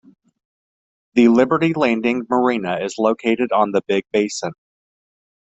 The 1.13 1.27
Liberty 1.27 1.73
Landing 1.75 2.25
Marina 2.27 2.79
is 2.81 2.95
located 2.97 3.51
on 3.51 3.69
the 3.69 3.83
Big 3.87 4.03
Basin. 4.11 4.53